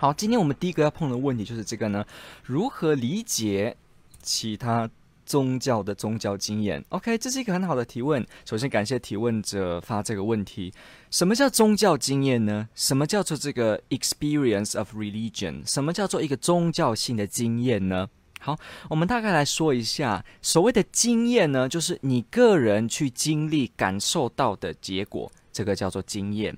[0.00, 2.04] 好，今天我们第一个要碰的问题就是这个呢，
[2.44, 3.76] 如何理解
[4.22, 4.88] 其他
[5.26, 8.24] 宗教的宗教经验？OK，这是一个很好的提问。
[8.44, 10.72] 首先感谢提问者发这个问题。
[11.10, 12.68] 什么叫宗教经验呢？
[12.76, 15.68] 什么叫做这个 experience of religion？
[15.68, 18.08] 什么叫做一个宗教性的经验呢？
[18.38, 18.56] 好，
[18.88, 26.56] 我们大概来说一下，所谓的经验呢，就是你个人去经历、感受到的结果，这个叫做经验。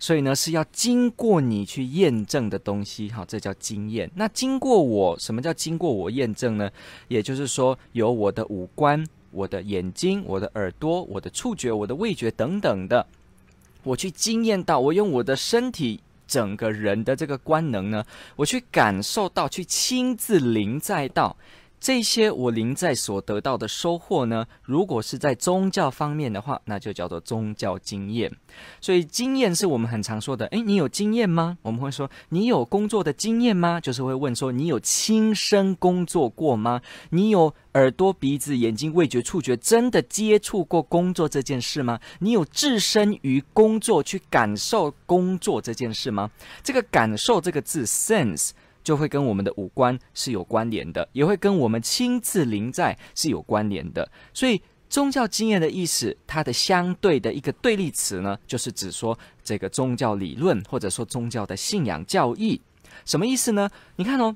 [0.00, 4.10] 所以呢，是要经过你去验证的东西，好，这叫经验。
[4.14, 6.70] 那经过我，什么叫经过我验证呢？
[7.06, 13.06] 也就是说，有我的五官、我的眼睛、我的耳朵、我的触觉、我的味觉等等的，
[13.82, 18.02] 我去经验到，我用我的身体整个人的这个官能呢，
[18.36, 21.36] 我去感受到，去亲自临在到。
[21.80, 28.30] 这些我临在所得到的收获呢，如果是在宗教方面的话，那就叫做宗教经验。
[28.82, 30.44] 所以经验是我们很常说的。
[30.48, 31.56] 诶，你有经验吗？
[31.62, 33.80] 我们会说你有工作的经验吗？
[33.80, 36.82] 就是会问说你有亲身工作过吗？
[37.08, 41.98] 你有耳朵、鼻子、眼睛、味觉、触觉真的接触过工作这件事吗？
[42.18, 46.30] 你有置身于工作去感受工作这件事吗？
[46.62, 48.50] 这个感受这个字 sense。
[48.82, 54.10] 就会跟我们的五官是有关联的，也会跟我们亲自临在是有关联的。
[54.32, 62.60] 所以，宗教经验的意思，它的相对的一个对立词呢，就是指说这个宗教理论或者说宗教的信仰教义。
[63.04, 63.70] 什么意思呢？
[63.96, 64.34] 你看哦，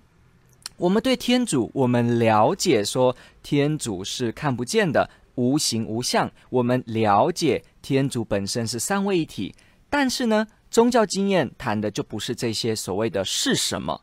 [0.77, 9.55] 我们对天主，我们了解说天主是看不见的、无形无相，我们了解天主本身是三位一体。
[9.91, 14.01] 但是呢，宗教经验谈的就不是这些所谓的是什么。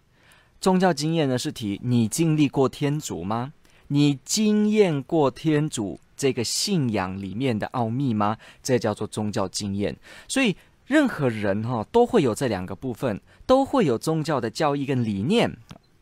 [0.62, 3.52] 宗教经验呢，是提你经历过天主吗？
[3.88, 8.38] 你经验过天主这个信仰里面的奥秘吗？
[8.62, 9.98] 这叫做宗教经验。
[10.28, 10.56] 所以
[10.86, 15.52] 任何人哈、都会有这两个部分，都会有宗教的教义跟理念，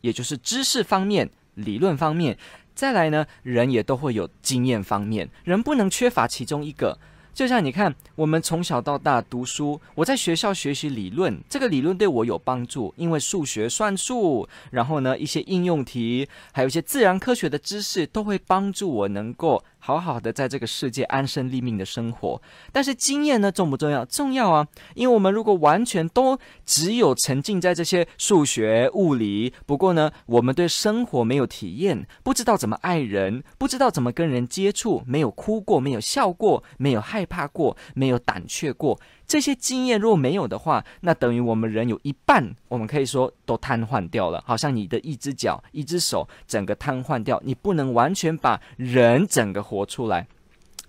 [0.02, 2.38] 也就是知识方面、理论方面。
[2.76, 7.00] 再来呢，人也都会有经验方面，人不能缺乏其中一个。
[7.34, 19.64] 就像你看，我们从小到大读书，我在学校学习理论，这个理论对我有帮助，因为数学算术，然后呢，一些应用题，还有一些自然科学的知识，都会帮助我能够。
[19.90, 22.40] 好好的在这个世界安身立命的生活，
[22.72, 24.06] 但是经验呢，重不重要？
[24.06, 24.68] 重要啊！
[24.94, 39.00] 因为我们如果完全都只有沉浸在这些数学、物理，不过呢，我们对生活没有体验，不知道怎么爱人，不知道怎么跟人接触，没有哭过，没有笑过，没有害怕过，没有胆怯过。
[39.30, 50.28] 这些经验如果没有的话，那等于我们人有一半，我们可以说都瘫痪掉了，好像你的一只脚、一只手整个瘫痪掉，你不能完全把人整个活出来。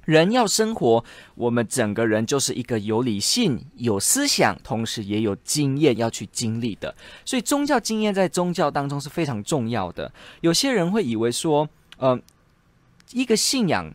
[0.07, 6.97] 人要生活，我们整个人就是一个有理性、有思想，同时也有经验要去经历的。
[7.27, 10.11] 所以宗教经验在宗教当中是非常重要的。
[10.41, 11.69] 有些人会以为说，
[11.99, 12.19] 呃，
[13.13, 13.93] 一个信仰。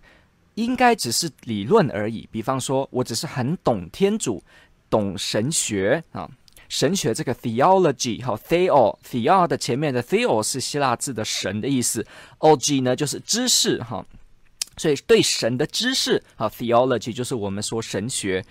[0.56, 2.28] 应该只是理论而已。
[2.32, 4.44] 比方说，我只是很懂天主，
[4.90, 6.30] 懂神学啊，
[6.68, 12.06] 神学这个 theology 哈，theo，theo 的前面的 theo 是希腊字的神的意思
[12.40, 14.06] ，og 呢就是知识哈，
[14.78, 18.44] 所以对神的知识啊，theology 就是我们说神学。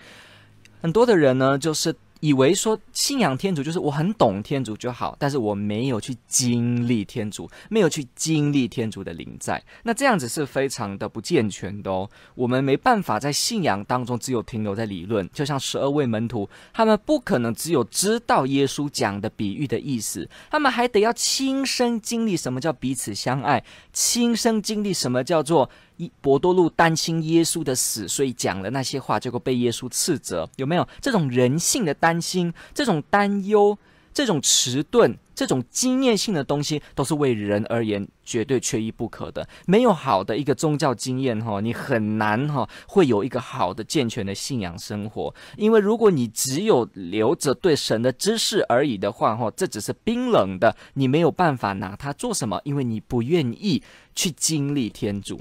[0.81, 1.94] 很多的人呢，就是。
[2.24, 12.08] 以为说信仰天主就是我很懂天主就好，但是我没有去经历天主，没有去经历天主的灵在，那这样子是非常的不健全的哦。
[12.34, 23.62] 我们没办法在信仰当中只有停留在理论，就像十二位门徒，他们不可能只有知道耶稣讲的比喻的意思，他们还得要亲身经历什么叫彼此相爱，
[23.92, 25.68] 亲身经历什么叫做。
[25.96, 30.48] 一伯多禄担心耶稣的死，所以讲了那些话，结果被耶稣斥责。
[30.56, 33.76] 有没有这种人性的担心、这种担忧、
[34.12, 39.46] 这种迟钝、这种经验性的东西，都是为人而言绝对缺一不可的。
[39.66, 45.34] 没有好的一个宗教经验，哈，你很难哈会有一个好的健全的信仰生活。
[45.56, 53.82] 因为如果你只有留着对神的知识而已的话，哈，这只是冰冷的，你没有办法拿它做什么，因为你不愿意
[54.14, 55.41] 去经历天主。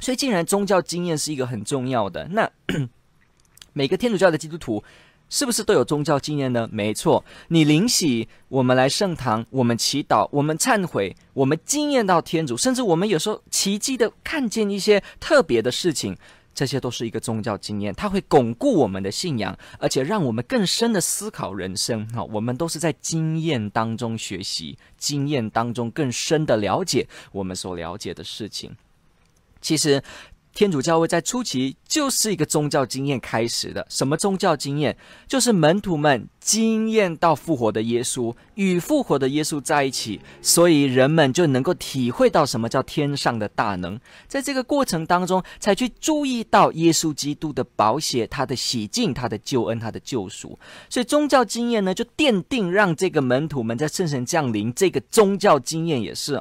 [0.00, 2.50] 所以，既然宗教经验是一个很重要的，那
[3.72, 4.82] 每个天主教的基督徒
[5.30, 6.68] 是不是都有宗教经验呢？
[6.70, 16.16] 没错，你灵洗，我们来圣堂，我们祈祷，我们忏悔，我们经验到天主，甚至我们有时候奇迹的看见一些特别的事情，
[16.54, 22.06] 这些都是一个宗教经验，它会巩固我们的信仰，而且让我们更深的思考人生。
[22.12, 28.76] 哈，我们都是在经验当中学习，经验当中更深的了解我们所了解的事情。
[29.64, 30.02] 其实。
[30.56, 33.84] 天主教会在初期就是一个宗教经验开始的。
[33.90, 34.96] 什么宗教经验？
[35.26, 43.98] 就是门徒们经验到复活的耶稣，与复活的耶稣在一起，所以人们就能够体会到什么叫天上的大能。
[44.28, 50.56] 在这个过程当中，才去注意到耶稣基督的宝血、他的洗净、他的救恩、他的救赎。
[50.88, 56.40] 所以宗教经验呢，就奠定让这个门徒们在圣神降临这个宗教经验也是。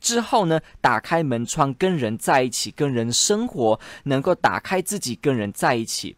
[0.00, 6.16] 之后呢，打开门窗跟人在一起，跟人生活，能够打开自己跟人在一起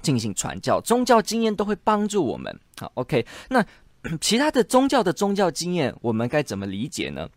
[0.00, 2.58] 进行传教，宗教经验都会帮助我们。
[2.78, 3.64] 好，OK，那
[4.20, 7.28] 其他的宗教的宗教经验，我们该怎么理解呢？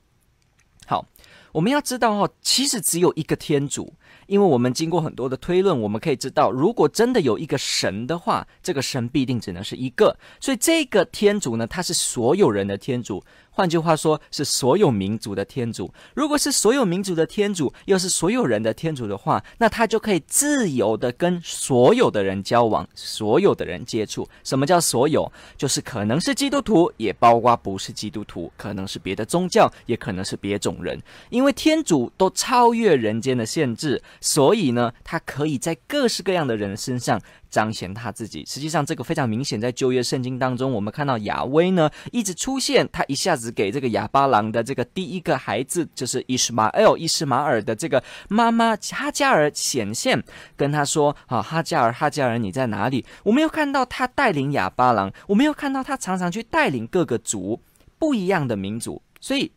[0.85, 1.05] 好，
[1.51, 3.93] 我们要知道哦，其实只有一个天主。
[4.27, 10.17] 因为我们经过很多的推论，我们可以知道，如果真的有一个神的话，这个神必定只能是一个。
[10.39, 15.93] 所以这个天主呢，他是所有人的天主，换句话说，是所有民族的天主。
[16.13, 24.27] 如果是所有民族的天主，又是所有人的天主的话，那他就可以自由的跟所有的人交往，所有的人接触。
[24.43, 25.31] 什么叫所有？
[25.57, 30.99] 就是可能是基督徒，也包括不是基督徒，可能是别的宗教，也可能是别种人。
[31.29, 34.01] 因为天主都超越人间的限制。
[34.21, 38.43] 所以呢，他可以在各式各样的人身上彰显他自己。
[38.45, 50.23] 实际上，这个非常明显，在旧约圣经当中，我们看到亚威呢一直出现，他一下子给这个亚巴郎的这个第一个孩子，就是伊什玛 L 伊斯马尔的这个妈妈哈加尔显现，
[50.55, 57.59] 跟他说：“啊，哈加尔，哈加尔，你在哪里？”我们又看到他带领亚巴郎，我们又看到他常常去带领各个族
[57.97, 59.51] 不一样的民族，所以。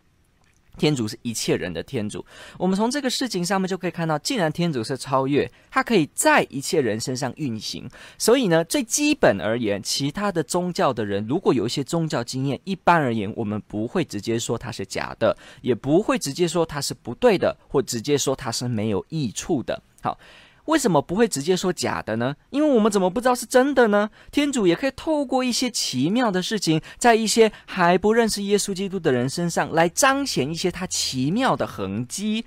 [0.76, 2.25] 天主是一切人的天主，
[2.58, 7.88] 我们从这个事情上面就可以看到，既然天主是超越，它可以在一切人身上运行，
[8.19, 19.82] 所以呢，最基本而言，其他的宗教的人如果有一些宗教经验，一般而言，我们不会直接说它是假的，也不会直接说它是不对的，或直接说它是没有益处的。
[20.02, 20.19] 好。
[20.67, 22.37] 为什么不会直接说假的呢？
[22.51, 24.11] 因为我们怎么不知道是真的呢？
[24.31, 32.45] 天主也可以透过一些奇妙的事情，在一些还不认识耶稣基督的人身上来彰显一些他奇妙的痕迹。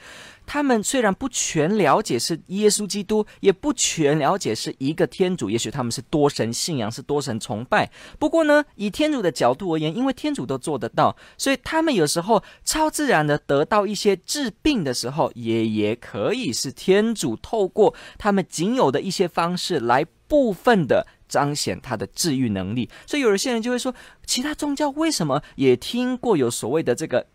[0.51, 7.87] 他们虽然不全了解是耶稣基督，也不全了解是一个天主，也许他们是多神信仰，是多神崇拜。
[8.17, 22.89] 不过呢，以天主的角度而言，因为天主都做得到，所以他们有时候超自然的得到一些治病的时候，也也可以是天主透过他们仅有的一些方式来部分的彰显他的治愈能力。
[23.05, 23.93] 所以有一些人就会说，
[24.25, 27.27] 其他宗教为什么也听过有所谓的这个？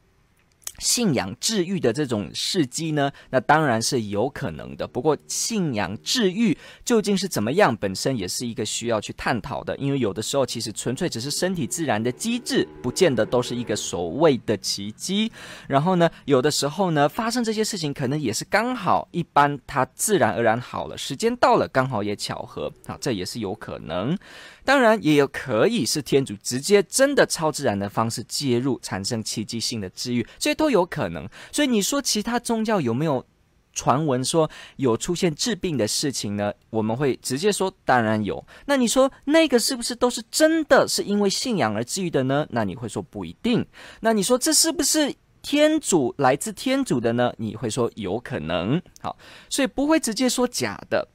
[0.78, 4.86] 信仰治愈的这种事迹呢，那当然是有可能的。
[4.86, 9.76] 不过，信仰治愈究竟是怎么样，本身也是一个需要去探讨的。
[9.76, 15.30] 因为有的时候，其实纯粹只是身体自然的机制，不见得都是一个所谓的奇迹。
[15.68, 24.18] 然后呢，有的时候呢，发生这些事情，可能也是刚好，一般它自然而然好了，时间到了，刚好也巧合啊，这也是有可能。
[24.64, 31.28] 当然，也有可以是天主直接真的超自然的方式介入，产生奇迹性的治愈，这些都有可能。
[31.52, 33.22] 所以你说其他宗教有没有
[33.74, 36.50] 传闻说有出现治病的事情呢？
[36.70, 38.42] 我们会直接说，当然有。
[38.64, 42.46] 那你说那个是不是都是真的是因为信仰而治愈的呢？
[42.48, 43.66] 那你会说不一定。
[44.00, 47.30] 那你说这是不是天主来自天主的呢？
[47.36, 48.80] 你会说有可能。
[49.02, 49.18] 好，
[49.50, 51.06] 所以不会直接说假的。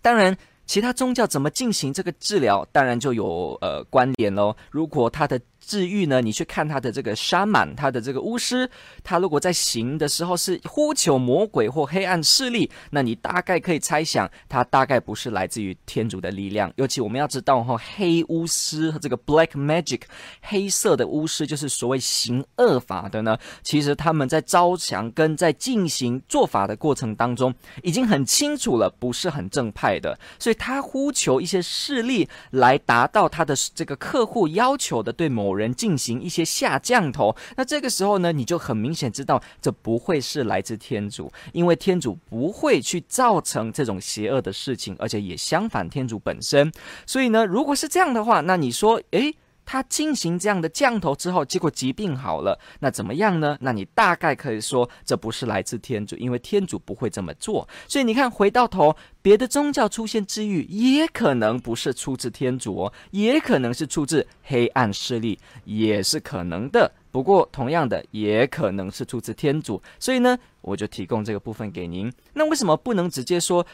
[0.00, 0.36] 当然。
[0.64, 4.56] 其他宗教怎么进行这个治疗，当然就有呃关联喽。
[4.70, 6.20] 如果他的治愈呢？
[6.20, 8.68] 你去看他的这个沙满，他的这个巫师，
[9.04, 16.72] 他如果在行的时候是呼求魔鬼或黑暗势力，那你大概可以猜想，他大概不是来自于天主的力量。
[16.76, 20.00] 尤其我们要知道哈，黑巫师和这个 black magic
[20.40, 23.38] 黑色的巫师，就是所谓行恶法的呢。
[23.62, 27.54] 其实他们在招降跟在进行做法的过程当中，
[27.84, 30.18] 已经很清楚了，不是很正派的。
[30.40, 35.51] 所以他呼求一些势力来达到他的这个客户要求的对某。
[35.52, 46.72] 有人进行一些下降头，那这个时候呢，你就很明显知道这不会是来自天主，因为天主不会去造成这种邪恶的事情，而且也相反天主本身。
[47.06, 53.56] 所以呢，如果是这样的话，那你说，诶，他进行这样的降头之后，结果疾病好了，那怎么样呢？
[53.60, 57.68] 那你大概可以说这不是来自天主，因为天主不会这么做。
[57.86, 66.92] 所以你看，回到头，别的宗教出现治愈，也可能不是出自天主哦，也可能是出自黑暗势力，也是可能的。
[67.10, 69.80] 不过同样的，也可能是出自天主。
[69.98, 72.12] 所以呢，我就提供这个部分给您。
[72.32, 73.66] 那为什么不能直接说？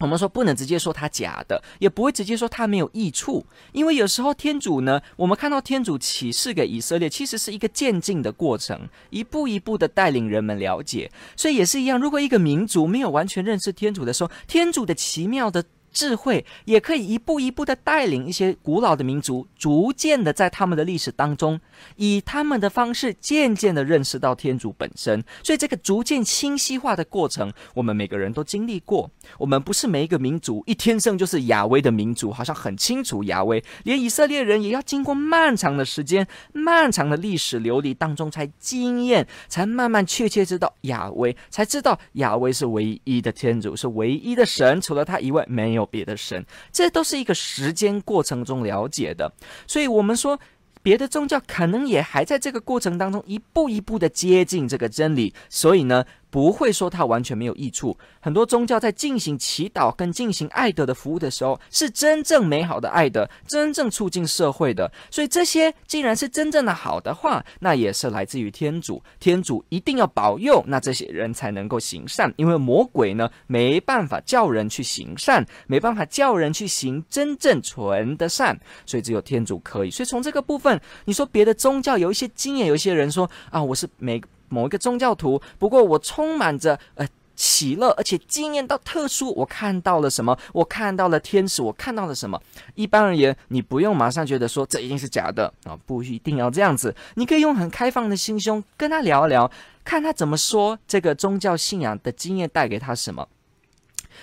[0.00, 11.10] 我们说不能直接说它假的，也不会直接说它没有益处，因为有时候天主呢，我们看到天主启示给以色列，其实是一个渐进的过程，一步一步的带领人们了解。
[11.36, 15.64] 所以也是一样，如果一个民族没有完全认识天主的时候，天主的奇妙的。
[15.94, 21.58] 智慧也可以一步一步的带领一些古老的民族，逐渐的在他们的历史当中，
[21.96, 25.24] 以他们的方式渐渐的认识到天主本身。
[25.44, 29.08] 所以这个逐渐清晰化的过程，我们每个人都经历过。
[29.38, 33.62] 我们不是每一个民族一天生就是亚威的民族，好像很清楚亚威。
[33.84, 45.83] 连以色列人也要经过漫长的时间、漫长的历史流离当中，才经验，才慢慢确切知道亚威，才知道亚威是唯一的天主，是唯一的神，除了他以外没有。
[45.86, 49.32] 别的神，这都是一个时间过程中了解的，
[49.66, 50.38] 所以我们说，
[50.82, 56.04] 别的宗教可能也还在这个过程当中一步一步的接近这个真理，所以呢。
[56.34, 57.96] 不会说它完全没有益处。
[58.18, 64.90] 很多宗教在进行祈祷跟进行爱德的服务的时候，是真正美好的爱德，真正促进社会的。
[65.12, 69.00] 所以这些既然是真正的好的话，那也是来自于天主。
[69.20, 72.34] 天主一定要保佑，那这些人才能够行善。
[72.36, 79.90] 因为魔鬼呢，没办法叫人去行善，没办法叫人去行真正纯的善，所以只有天主可以。
[79.92, 84.20] 所以从这个部分，你说别的宗教有一些经验，有一些人说啊，我是每。
[84.54, 90.38] 某一个宗教徒，不过我充满着呃喜乐，而且经验到特殊，我看到了什么？
[90.52, 92.40] 我看到了天使，我看到了什么？
[92.76, 96.94] 一般而言，你不用马上觉得说这一定是假的啊，不一定要这样子。
[97.16, 99.50] 你可以用很开放的心胸跟他聊聊，
[99.82, 103.26] 看他怎么说这个宗教信仰的经验带给他什么，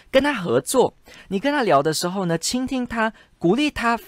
[0.10, 0.94] 跟他合作。
[1.28, 4.00] 你跟他聊的时候呢，倾听他，鼓励他。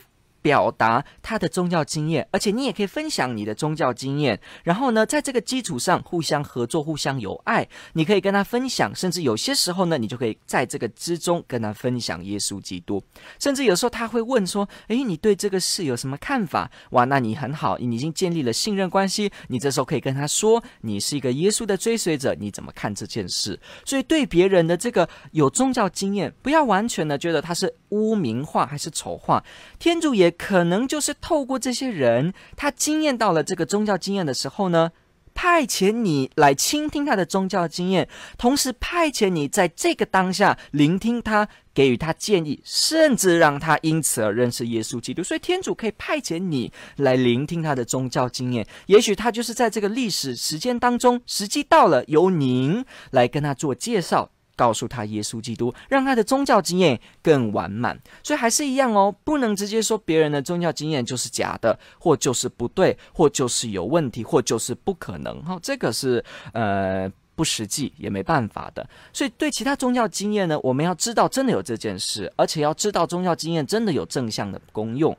[0.44, 4.40] 表达他的宗教经验，而且你也可以分享你的宗教经验。
[4.62, 7.66] 然后呢，在这个基础上互相合作、互相友爱。
[7.94, 13.02] 你可以跟他分享，甚至有些时候呢，你就可以在这个之中跟他分享耶稣基督。
[13.40, 19.32] 甚至有时候他会问说：“诶，你对这个事有什么看法？”哇，那你很好，你已经建立了信任关系。
[19.48, 29.42] 你这时候可以跟他说：“你是一个耶稣的追随者，你怎么看这件事？”所以对别人的这个有宗教经验，不要完全的觉得他是污名化还是丑化。
[29.80, 30.33] 天主也。
[30.34, 34.92] 可能就是透过这些人，他经验到了这个宗教经验的时候呢，
[35.34, 45.24] 派遣你来倾听他的宗教经验，同时派遣你在这个当下聆听他，给予他建议，甚至让他因此而认识耶稣基督。
[45.24, 54.30] 所以天主可以派遣你来聆听他的宗教经验，也许他就是在这个历史时间当中，时机到了，由您来跟他做介绍。
[54.56, 58.00] 告诉他耶稣基督，让他的宗教经验更完满。
[58.24, 65.42] 所以还是一样哦，不能直接说别人的宗教经验就是假的，或就是不对，或就是有问题，或就是不可能。
[65.44, 68.88] 哈，这个是呃不实际，也没办法的。
[69.12, 75.18] 所以对其他宗教经验呢，我们要知道真的有这件事，而且要知道宗教经验真的有正向的功用。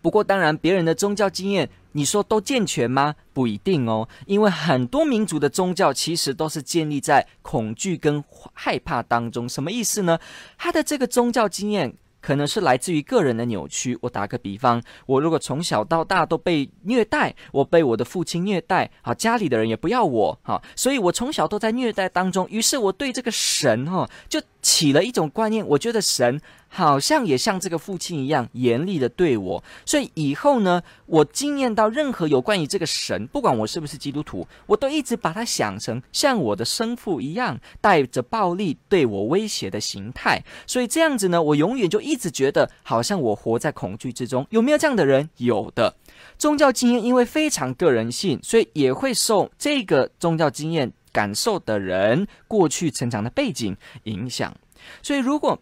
[0.00, 3.14] 不过，当然，别人的宗教经验，你说都健全吗？
[3.32, 9.48] 不一定哦，因为很多民族的宗教其实都是建立在恐惧跟害怕当中。
[9.48, 10.18] 什么意思呢？
[10.56, 13.96] 他的这个宗教经验可能是来自于个人的扭曲。
[14.00, 22.46] 我打个比方，我如果从小到大都被虐待，我被我的父亲虐待，好，家里的人也不要我，好，所以我从小都在虐待当中。
[22.50, 26.40] 于是我对这个神，哈，就起了一种观念，我觉得神。
[26.70, 40.44] 好像也像这个父亲一样严厉的对我，所以以后呢，我经验到任何有关于这个神，不管我是不是基督徒，我都一直把他想成像我的生父一样，带着暴力对我威胁的形态。
[40.66, 44.46] 所以这样子呢，我永远就一直觉得好像我活在恐惧之中。
[44.50, 45.30] 有没有这样的人？
[45.38, 45.96] 有的。
[46.36, 54.54] 宗教经验因为非常个人性，所以也会受这个宗教经验感受的人过去成长的背景影响。
[55.02, 55.60] 所以如果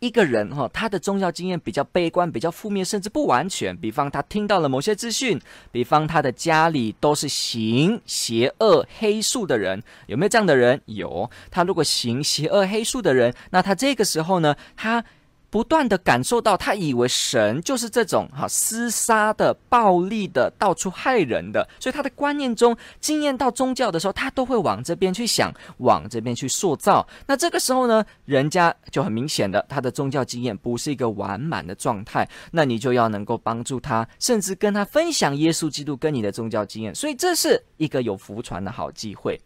[0.00, 3.74] 一个人哈，他的宗教经验比较悲观、比较负面，甚至不完全。
[3.76, 5.40] 比方他听到了某些资讯，
[5.72, 10.80] 比方他的家里都是行邪恶黑术的人，有没有这样的人？
[10.84, 11.30] 有。
[11.50, 15.02] 他如果行邪恶黑术的人，那他这个时候呢，他
[15.50, 27.06] 不断的感受到，他以为神就是这种哈厮杀的、暴力的、到处害人的，所以他的观念中经验到宗教的时候，他都会往这边去想，往这边去塑造。
[27.26, 39.40] 那这个时候呢，人家就很明显的，他的宗教经验不是一个完满的状态，那你就要能够帮助他，甚至跟他分享耶稣基督跟你的宗教经验，所以这是一个有福传的好机会。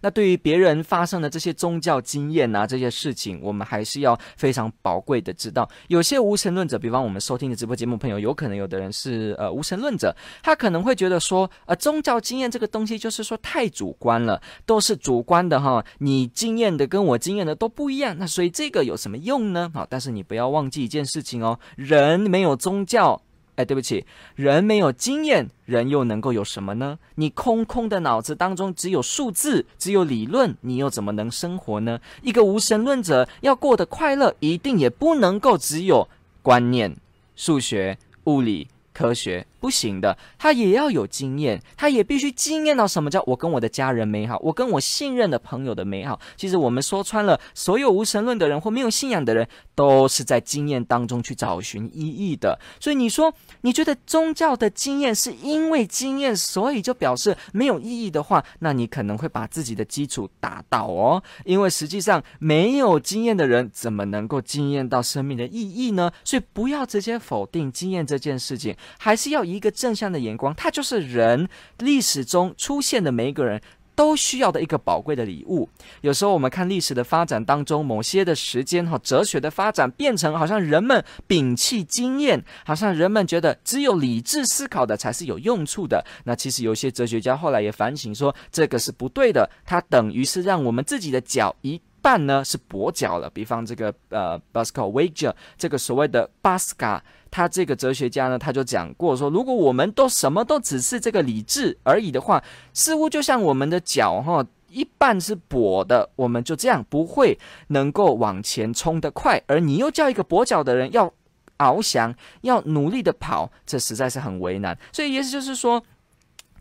[0.00, 5.68] 那对于别人发生的这些宗教经验啊，这些事情，我们还是要非常宝贵的知道。
[5.88, 19.70] 有些无神论者，比方我们收听的直播节目朋友，有可能有的人是呃无神论者，他可能会觉得说，呃，宗教经验这个东西就是说太主观了，都是主观的哈，你经验的跟我经验的都不一样，那所以这个有什么用呢？
[19.74, 23.20] 好，但是你不要忘记一件事情哦，人没有宗教。
[23.58, 26.96] 哎，对不起，人没有经验，人又能够有什么呢？
[27.16, 32.00] 你空空的脑子当中只有数字，只有理论，你又怎么能生活呢？
[32.22, 36.08] 一个无神论者要过得快乐，一定也不能够只有
[36.40, 36.96] 观念、
[37.34, 38.68] 数学、物理。
[38.94, 46.18] 科学不行的，他也要有经验，他也必须经验到什么叫我跟我的家人美好，我跟我信任的朋友的美好。
[46.36, 52.58] 其实我们说穿了，所有无神论的人或没有信仰的人，都是在经验当中去找寻意义的。
[52.80, 61.22] 所以你说，你觉得宗教的经验是因为经验，所以就表示没有意义的话，那你可能会把自己的基础打倒哦。
[61.44, 66.10] 因为实际上没有经验的人，怎么能够经验到生命的意义呢？
[66.24, 68.76] 所以不要直接否定经验这件事情。
[68.98, 73.60] 还是要一个正向的眼光，它就是人历史中出现的每一个人
[73.94, 75.68] 都需要的一个宝贵的礼物。
[76.02, 86.04] 有时候我们看历史的发展当中，某些的时间和哲学的发展变成好像人们摒弃经验，好像人们觉得只有理智思考的才是有用处的。
[86.24, 93.28] 那其实有些哲学家后来也反省说，这个是不对的，它等于是让我们自己的脚一半呢是跛脚了。
[93.28, 97.04] 比方这个呃 b a s c o Wager 这个所谓的巴斯卡。
[97.30, 109.42] 他这个哲学家呢，他就讲过说，如果我们都什么都只是这个理智而已的话，似乎就像我们的脚哈，一半是跛的，我们就这样不会能够往前冲得快。
[109.46, 111.12] 而你又叫一个跛脚的人要
[111.58, 114.78] 翱翔，要努力的跑，这实在是很为难。
[114.90, 115.84] 所以意思就是说，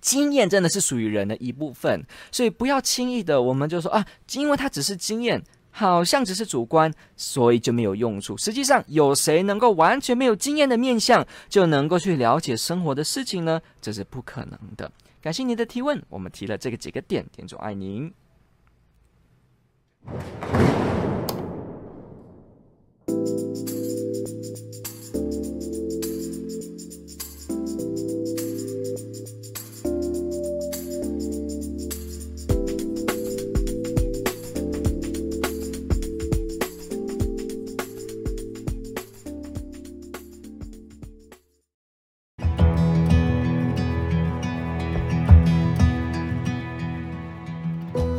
[0.02, 5.44] 经验真的是属于人的一部分，所以不要轻易的我们就说啊，因为它只是经验。
[5.70, 8.36] 好像只是主观，所以就没有用处。
[8.36, 13.62] 实际上，有谁能够完全没有经验的面相，就能够去了解生活的事情呢？
[13.80, 14.92] 这是不可能的。
[15.22, 18.12] 感谢您的提问，我们提了这个几个点，点主爱您。